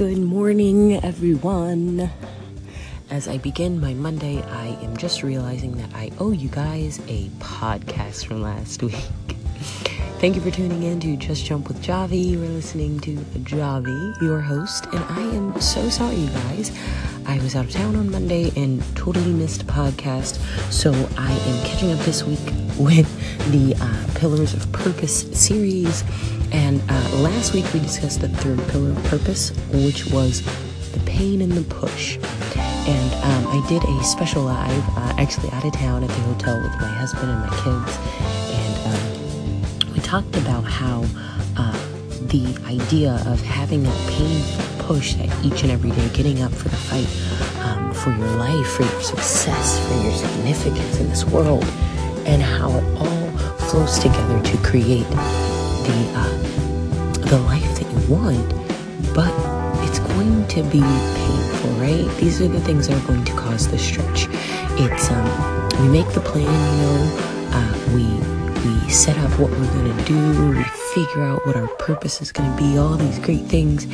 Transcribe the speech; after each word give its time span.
Good 0.00 0.16
morning, 0.16 0.94
everyone. 1.04 2.10
As 3.10 3.28
I 3.28 3.36
begin 3.36 3.82
my 3.82 3.92
Monday, 3.92 4.42
I 4.42 4.68
am 4.82 4.96
just 4.96 5.22
realizing 5.22 5.76
that 5.76 5.90
I 5.94 6.10
owe 6.18 6.30
you 6.30 6.48
guys 6.48 7.00
a 7.06 7.28
podcast 7.38 8.24
from 8.24 8.40
last 8.40 8.82
week. 8.82 8.94
Thank 10.18 10.36
you 10.36 10.40
for 10.40 10.50
tuning 10.50 10.84
in 10.84 11.00
to 11.00 11.18
Just 11.18 11.44
Jump 11.44 11.68
with 11.68 11.82
Javi. 11.82 12.28
You 12.28 12.42
are 12.42 12.48
listening 12.48 12.98
to 13.00 13.14
Javi, 13.44 14.22
your 14.22 14.40
host, 14.40 14.86
and 14.86 15.04
I 15.04 15.20
am 15.36 15.60
so 15.60 15.90
sorry, 15.90 16.14
you 16.16 16.30
guys. 16.30 16.72
I 17.26 17.38
was 17.40 17.54
out 17.54 17.66
of 17.66 17.70
town 17.70 17.94
on 17.94 18.10
Monday 18.10 18.50
and 18.56 18.82
totally 18.96 19.34
missed 19.34 19.64
a 19.64 19.66
podcast, 19.66 20.38
so 20.72 20.92
I 21.18 21.30
am 21.30 21.66
catching 21.66 21.92
up 21.92 21.98
this 22.06 22.24
week 22.24 22.40
with 22.80 23.06
the 23.52 23.74
uh, 23.80 24.18
Pillars 24.18 24.54
of 24.54 24.70
Purpose 24.72 25.22
series. 25.38 26.02
And 26.52 26.82
uh, 26.88 27.16
last 27.16 27.52
week 27.52 27.70
we 27.72 27.80
discussed 27.80 28.20
the 28.20 28.28
third 28.28 28.58
pillar 28.68 28.90
of 28.90 29.04
purpose, 29.04 29.50
which 29.72 30.06
was 30.06 30.42
the 30.92 31.00
pain 31.00 31.42
and 31.42 31.52
the 31.52 31.62
push. 31.74 32.16
And 32.56 33.14
um, 33.24 33.46
I 33.48 33.64
did 33.68 33.84
a 33.84 34.02
special 34.02 34.42
live, 34.42 34.88
uh, 34.96 35.14
actually 35.18 35.50
out 35.50 35.64
of 35.64 35.72
town 35.72 36.02
at 36.02 36.08
the 36.08 36.22
hotel 36.22 36.60
with 36.60 36.72
my 36.80 36.88
husband 36.88 37.30
and 37.30 37.40
my 37.40 37.50
kids. 37.62 37.98
And 38.58 38.74
um, 38.94 39.92
we 39.92 40.00
talked 40.00 40.34
about 40.36 40.64
how 40.64 41.04
uh, 41.56 41.72
the 42.22 42.58
idea 42.66 43.22
of 43.26 43.40
having 43.42 43.82
that 43.82 44.08
painful 44.10 44.70
push 44.90 45.14
that 45.14 45.44
each 45.44 45.62
and 45.62 45.70
every 45.70 45.90
day, 45.90 46.08
getting 46.14 46.42
up 46.42 46.50
for 46.50 46.68
the 46.68 46.76
fight 46.76 47.06
um, 47.64 47.92
for 47.92 48.10
your 48.10 48.30
life, 48.38 48.66
for 48.72 48.82
your 48.82 49.02
success, 49.02 49.78
for 49.86 50.02
your 50.02 50.12
significance 50.12 50.98
in 50.98 51.08
this 51.10 51.24
world, 51.26 51.64
and 52.26 52.42
how 52.42 52.70
it 52.70 52.84
all 52.98 53.30
flows 53.68 53.98
together 53.98 54.42
to 54.42 54.56
create 54.58 55.08
the 55.10 56.12
uh, 56.14 56.36
the 57.28 57.38
life 57.40 57.78
that 57.78 57.86
you 57.92 58.14
want. 58.14 58.48
But 59.14 59.32
it's 59.88 59.98
going 59.98 60.46
to 60.48 60.62
be 60.64 60.80
painful, 60.80 61.70
right? 61.72 62.08
These 62.18 62.40
are 62.40 62.48
the 62.48 62.60
things 62.60 62.88
that 62.88 62.96
are 63.02 63.06
going 63.06 63.24
to 63.24 63.32
cause 63.32 63.68
the 63.68 63.78
stretch. 63.78 64.28
It's 64.78 65.10
um, 65.10 65.68
we 65.82 65.88
make 65.88 66.08
the 66.12 66.20
plan, 66.20 66.42
you 66.42 66.82
know, 66.82 67.48
uh, 67.52 67.94
we 67.94 68.04
we 68.64 68.90
set 68.90 69.16
up 69.18 69.30
what 69.38 69.50
we're 69.50 69.72
going 69.72 69.96
to 69.96 70.04
do, 70.04 70.50
we 70.50 70.62
figure 70.94 71.22
out 71.22 71.46
what 71.46 71.56
our 71.56 71.68
purpose 71.78 72.20
is 72.20 72.32
going 72.32 72.50
to 72.50 72.56
be, 72.56 72.76
all 72.76 72.96
these 72.96 73.18
great 73.18 73.46
things. 73.46 73.86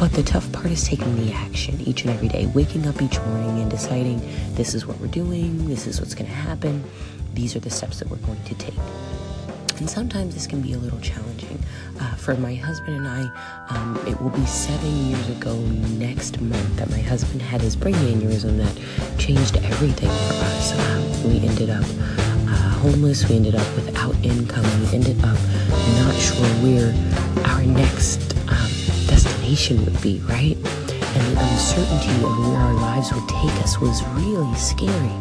But 0.00 0.12
the 0.14 0.22
tough 0.22 0.50
part 0.50 0.70
is 0.70 0.82
taking 0.82 1.14
the 1.16 1.30
action 1.34 1.78
each 1.82 2.06
and 2.06 2.10
every 2.10 2.28
day, 2.28 2.46
waking 2.46 2.86
up 2.86 3.02
each 3.02 3.20
morning 3.20 3.60
and 3.60 3.70
deciding 3.70 4.18
this 4.54 4.74
is 4.74 4.86
what 4.86 4.98
we're 4.98 5.08
doing, 5.08 5.68
this 5.68 5.86
is 5.86 6.00
what's 6.00 6.14
going 6.14 6.24
to 6.24 6.34
happen, 6.34 6.82
these 7.34 7.54
are 7.54 7.60
the 7.60 7.68
steps 7.68 7.98
that 7.98 8.08
we're 8.08 8.16
going 8.16 8.42
to 8.44 8.54
take. 8.54 8.78
And 9.76 9.90
sometimes 9.90 10.32
this 10.32 10.46
can 10.46 10.62
be 10.62 10.72
a 10.72 10.78
little 10.78 10.98
challenging. 11.00 11.62
Uh, 12.00 12.14
for 12.14 12.34
my 12.36 12.54
husband 12.54 12.96
and 12.96 13.06
I, 13.06 13.66
um, 13.68 14.02
it 14.06 14.18
will 14.22 14.30
be 14.30 14.46
seven 14.46 14.90
years 15.10 15.28
ago 15.28 15.54
next 15.98 16.40
month 16.40 16.76
that 16.76 16.88
my 16.88 17.00
husband 17.00 17.42
had 17.42 17.60
his 17.60 17.76
brain 17.76 17.94
aneurysm 17.96 18.56
that 18.56 19.18
changed 19.18 19.58
everything 19.58 20.08
for 20.08 20.44
us. 20.46 20.72
Uh, 20.72 21.28
we 21.28 21.46
ended 21.46 21.68
up 21.68 21.84
homeless. 22.80 23.28
We 23.28 23.36
ended 23.36 23.54
up 23.54 23.76
without 23.76 24.14
income. 24.24 24.64
We 24.80 24.94
ended 24.94 25.18
up 25.18 25.36
not 26.00 26.14
sure 26.14 26.46
where 26.64 26.94
our 27.44 27.62
next 27.62 28.29
destination 29.50 29.84
would 29.84 30.00
be, 30.00 30.20
right? 30.20 30.56
And 30.56 31.36
the 31.36 31.40
uncertainty 31.40 32.14
of 32.24 32.38
where 32.38 32.56
our 32.56 32.74
lives 32.74 33.12
would 33.12 33.28
take 33.28 33.52
us 33.62 33.80
was 33.80 34.04
really 34.10 34.54
scary. 34.54 35.18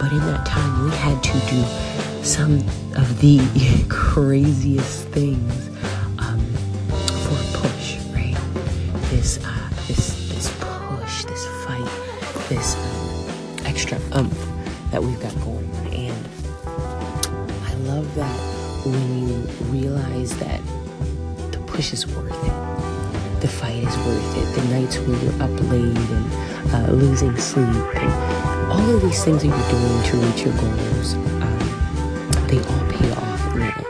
But 0.00 0.12
in 0.12 0.20
that 0.20 0.46
time, 0.46 0.84
we 0.84 0.90
had 0.96 1.22
to 1.22 1.32
do 1.50 1.62
some 2.24 2.54
of 2.96 3.20
the 3.20 3.38
craziest 3.88 5.08
things 5.08 5.68
um, 6.18 6.40
for 7.24 7.34
a 7.34 7.60
push, 7.60 7.98
right? 8.14 8.36
This, 9.10 9.38
uh, 9.44 9.70
this, 9.86 10.28
this 10.30 10.56
push, 10.58 11.24
this 11.24 11.46
fight, 11.64 12.48
this 12.48 12.76
um, 12.76 13.66
extra 13.66 13.98
umph 14.12 14.48
that 14.90 15.02
we've 15.02 15.20
got 15.20 15.34
going 15.44 15.68
And 15.92 16.28
I 17.64 17.74
love 17.84 18.14
that 18.14 18.40
when 18.86 19.28
you 19.28 19.34
realize 19.70 20.34
that 20.38 20.62
the 21.52 21.58
push 21.66 21.92
is 21.92 22.06
worth 22.06 22.32
it, 22.46 22.55
the 23.40 23.48
fight 23.48 23.82
is 23.82 23.96
worth 23.98 24.36
it, 24.36 24.60
the 24.60 24.68
nights 24.68 24.98
where 24.98 25.16
you're 25.22 25.42
up 25.42 25.50
late 25.70 25.96
and 25.96 26.72
uh, 26.74 26.92
losing 26.92 27.36
sleep, 27.36 27.66
and 27.66 28.72
all 28.72 28.94
of 28.94 29.02
these 29.02 29.24
things 29.24 29.42
that 29.42 29.48
you're 29.48 29.70
doing 29.70 30.02
to 30.04 30.16
reach 30.26 30.44
your 30.44 30.54
goals, 30.54 31.14
um, 31.14 31.58
they 32.48 32.58
all 32.58 32.90
pay 32.90 33.10
off 33.12 33.52
in 33.52 33.60
the 33.60 33.66
end. 33.66 33.86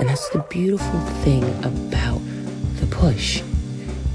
And 0.00 0.08
that's 0.08 0.28
the 0.30 0.40
beautiful 0.50 1.00
thing 1.22 1.44
about 1.64 2.20
the 2.80 2.86
push. 2.86 3.42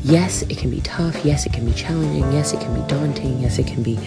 Yes, 0.03 0.41
it 0.43 0.57
can 0.57 0.69
be 0.69 0.81
tough. 0.81 1.23
Yes, 1.25 1.45
it 1.45 1.53
can 1.53 1.65
be 1.65 1.73
challenging. 1.73 2.31
Yes, 2.31 2.53
it 2.53 2.61
can 2.61 2.73
be 2.73 2.87
daunting. 2.87 3.39
Yes, 3.39 3.59
it 3.59 3.67
can 3.67 3.83
be 3.83 3.99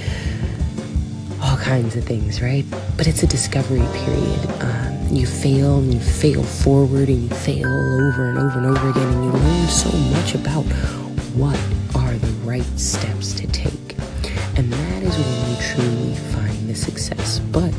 all 1.43 1.57
kinds 1.57 1.97
of 1.97 2.05
things, 2.05 2.41
right? 2.41 2.65
But 2.97 3.07
it's 3.07 3.23
a 3.23 3.27
discovery 3.27 3.87
period. 3.93 4.41
Um, 4.61 5.09
you 5.11 5.27
fail 5.27 5.79
and 5.79 5.93
you 5.93 6.01
fail 6.01 6.43
forward 6.43 7.09
and 7.09 7.25
you 7.25 7.37
fail 7.37 7.67
over 7.67 8.29
and 8.29 8.39
over 8.39 8.59
and 8.59 8.67
over 8.67 8.91
again, 8.91 9.09
and 9.09 9.25
you 9.25 9.33
learn 9.33 9.69
so 9.69 9.91
much 10.15 10.35
about 10.35 10.63
what 11.35 11.59
are 11.97 12.15
the 12.15 12.33
right 12.45 12.79
steps 12.79 13.33
to 13.35 13.47
take. 13.49 13.97
And 14.57 14.73
that 14.73 15.03
is 15.03 15.17
when 15.17 15.51
you 15.51 15.57
truly 15.63 16.15
find 16.33 16.69
the 16.69 16.75
success. 16.75 17.41
But 17.41 17.75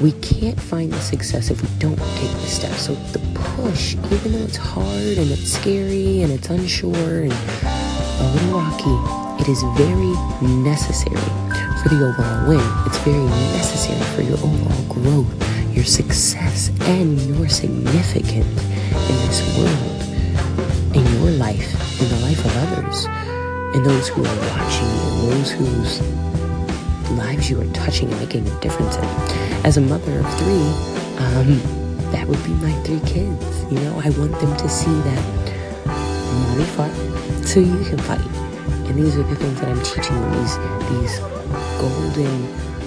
we 0.00 0.12
can't 0.12 0.60
find 0.60 0.92
the 0.92 1.00
success 1.00 1.50
if 1.50 1.60
we 1.60 1.68
don't 1.78 1.98
take 1.98 2.32
the 2.32 2.46
steps. 2.46 2.86
So 2.86 2.94
the 3.12 3.18
push, 3.34 3.94
even 4.12 4.32
though 4.32 4.44
it's 4.44 4.56
hard 4.56 5.18
and 5.18 5.30
it's 5.30 5.52
scary 5.52 6.22
and 6.22 6.32
it's 6.32 6.48
unsure 6.48 7.22
and 7.22 7.32
a 8.20 8.26
little 8.32 8.60
rocky, 8.60 9.42
it 9.42 9.48
is 9.48 9.62
very 9.76 10.14
necessary 10.62 11.16
for 11.82 11.88
the 11.88 12.04
overall 12.06 12.48
win. 12.48 12.66
It's 12.86 12.98
very 12.98 13.24
necessary 13.56 14.04
for 14.14 14.22
your 14.22 14.38
overall 14.38 14.84
growth 14.88 15.50
your 15.72 15.84
success 15.84 16.68
and 16.82 17.18
your 17.22 17.48
significance 17.48 18.62
in 19.06 19.16
this 19.26 19.56
world, 19.56 20.94
in 20.94 21.06
your 21.14 21.30
life, 21.38 22.02
in 22.02 22.08
the 22.08 22.20
life 22.20 22.44
of 22.44 22.56
others, 22.56 23.06
in 23.74 23.82
those 23.82 24.08
who 24.08 24.22
are 24.22 24.36
watching 24.50 24.86
you, 24.86 25.22
and 25.22 25.32
those 25.32 25.50
whose 25.52 26.00
lives 27.12 27.48
you 27.48 27.60
are 27.60 27.72
touching 27.72 28.10
and 28.10 28.20
making 28.20 28.46
a 28.46 28.60
difference 28.60 28.96
in. 28.96 29.04
As 29.64 29.76
a 29.76 29.80
mother 29.80 30.18
of 30.18 30.38
three, 30.38 30.68
um, 31.24 31.60
that 32.10 32.26
would 32.26 32.42
be 32.44 32.50
my 32.54 32.72
three 32.82 33.00
kids. 33.00 33.64
You 33.72 33.78
know, 33.80 34.00
I 34.04 34.10
want 34.10 34.32
them 34.40 34.54
to 34.56 34.68
see 34.68 34.92
that 34.92 35.39
mommy 36.32 36.64
fought, 36.64 36.94
so 37.46 37.60
you 37.60 37.84
can 37.84 37.98
fight. 37.98 38.24
And 38.88 38.98
these 38.98 39.16
are 39.16 39.22
the 39.22 39.36
things 39.36 39.60
that 39.60 39.68
I'm 39.68 39.82
teaching 39.82 40.20
them. 40.20 40.32
These 40.42 40.56
these 40.90 41.18
golden 41.78 42.46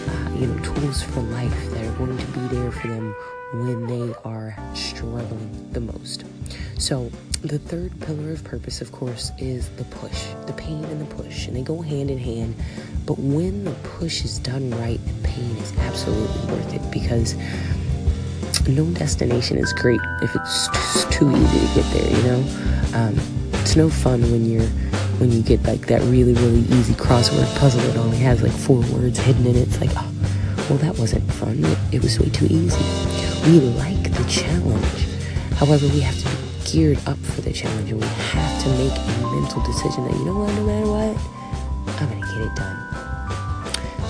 uh, 0.10 0.36
you 0.38 0.48
know, 0.48 0.64
tools 0.64 1.02
for 1.02 1.22
life 1.22 1.72
that 1.72 1.86
are 1.86 1.98
going 1.98 2.18
to 2.18 2.26
be 2.28 2.56
there 2.56 2.72
for 2.72 2.88
them 2.88 3.16
when 3.54 3.88
they 3.88 4.14
are 4.26 4.56
struggling 4.74 5.70
the 5.72 5.80
most. 5.80 6.26
So, 6.78 7.10
the 7.42 7.60
third 7.60 8.00
pillar 8.02 8.32
of 8.32 8.44
purpose, 8.44 8.82
of 8.82 8.92
course, 8.92 9.32
is 9.38 9.70
the 9.72 9.84
push, 9.86 10.28
the 10.48 10.54
pain 10.54 10.84
and 10.86 11.02
the 11.02 11.16
push, 11.16 11.48
and 11.48 11.56
they 11.56 11.62
go 11.62 11.82
hand 11.82 12.10
in 12.10 12.18
hand. 12.18 12.56
But 13.06 13.20
when 13.20 13.66
the 13.66 13.72
push 14.00 14.24
is 14.24 14.40
done 14.40 14.72
right, 14.72 15.00
the 15.06 15.28
pain 15.28 15.56
is 15.58 15.78
absolutely 15.80 16.54
worth 16.54 16.74
it 16.74 16.92
because 16.92 17.36
no 18.68 18.86
destination 18.92 19.58
is 19.58 19.74
great 19.74 20.00
if 20.22 20.36
it's 20.36 21.06
too 21.16 21.30
easy 21.36 21.68
to 21.68 21.76
get 21.76 21.94
there, 21.94 22.10
you 22.10 22.24
know? 22.24 22.83
Um, 22.94 23.16
it's 23.62 23.76
no 23.76 23.90
fun 23.90 24.22
when 24.24 24.46
you're 24.50 24.68
when 25.20 25.32
you 25.32 25.42
get 25.42 25.64
like 25.64 25.88
that 25.88 26.02
really 26.02 26.34
really 26.34 26.62
easy 26.78 26.94
crossword 26.94 27.48
puzzle 27.60 27.82
that 27.82 27.98
only 27.98 28.18
has 28.18 28.42
like 28.42 28.52
four 28.52 28.82
words 28.94 29.20
hidden 29.20 29.46
in 29.46 29.56
it 29.56 29.68
it's 29.68 29.80
like 29.80 29.92
oh 29.96 30.14
well, 30.70 30.78
that 30.78 30.98
wasn't 30.98 31.30
fun. 31.34 31.60
It, 31.92 32.02
was 32.02 32.18
way 32.20 32.30
too 32.30 32.46
easy. 32.46 32.84
We 33.46 33.60
like 33.60 34.04
the 34.04 34.24
challenge. 34.30 35.08
However, 35.58 35.88
we 35.90 36.00
have 36.00 36.18
to 36.18 36.26
be 36.26 36.72
geared 36.72 37.00
up 37.06 37.18
for 37.18 37.42
the 37.42 37.52
challenge 37.52 37.92
and 37.92 38.00
we 38.00 38.08
have 38.08 38.64
to 38.64 38.70
make 38.70 38.98
a 38.98 39.36
mental 39.36 39.62
decision 39.64 40.06
that, 40.06 40.14
you 40.14 40.26
know 40.26 40.40
what, 40.40 40.54
no 40.56 40.66
matter 40.66 40.88
what, 40.88 42.02
I'm 42.02 42.22
to 42.22 42.28
get 42.28 42.48
it 42.48 42.56
done. 42.56 43.13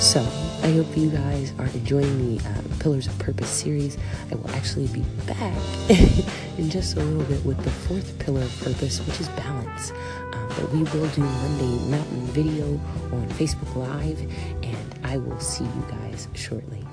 So, 0.03 0.19
I 0.61 0.67
hope 0.67 0.97
you 0.97 1.09
guys 1.09 1.53
are 1.57 1.65
enjoying 1.67 2.37
the 2.37 2.45
uh, 2.45 2.61
Pillars 2.79 3.07
of 3.07 3.17
Purpose 3.19 3.47
series. 3.47 3.97
I 4.29 4.35
will 4.35 4.51
actually 4.51 4.87
be 4.87 4.99
back 5.25 5.57
in 6.57 6.69
just 6.69 6.97
a 6.97 6.99
little 6.99 7.23
bit 7.23 7.43
with 7.45 7.57
the 7.63 7.71
fourth 7.71 8.19
pillar 8.19 8.41
of 8.41 8.61
purpose, 8.61 8.99
which 9.07 9.21
is 9.21 9.29
balance. 9.29 9.91
Um, 10.33 10.47
but 10.49 10.69
we 10.73 10.83
will 10.83 11.07
do 11.07 11.21
Monday 11.21 11.89
Mountain 11.89 12.25
video 12.27 12.65
on 13.13 13.29
Facebook 13.29 13.73
Live, 13.77 14.19
and 14.61 14.99
I 15.05 15.17
will 15.17 15.39
see 15.39 15.63
you 15.63 15.85
guys 15.89 16.27
shortly. 16.33 16.85